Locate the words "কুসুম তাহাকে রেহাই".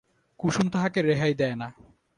0.39-1.33